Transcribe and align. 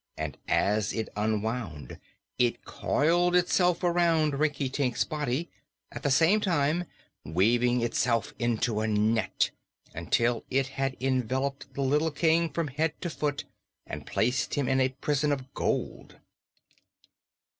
And, 0.17 0.35
as 0.47 0.93
it 0.93 1.09
unwound, 1.15 1.99
it 2.39 2.65
coiled 2.65 3.35
itself 3.35 3.83
around 3.83 4.33
Rinkitink's 4.39 5.03
body, 5.03 5.51
at 5.91 6.01
the 6.01 6.09
same 6.09 6.39
time 6.41 6.85
weaving 7.23 7.81
itself 7.81 8.33
into 8.39 8.79
a 8.81 8.87
net, 8.87 9.51
until 9.93 10.43
it 10.49 10.69
had 10.69 10.97
enveloped 10.99 11.71
the 11.75 11.83
little 11.83 12.09
King 12.09 12.49
from 12.49 12.69
head 12.69 12.99
to 13.01 13.11
foot 13.11 13.45
and 13.85 14.07
placed 14.07 14.55
him 14.55 14.67
in 14.67 14.79
a 14.81 14.89
prison 14.89 15.31
of 15.31 15.53
gold. 15.53 16.15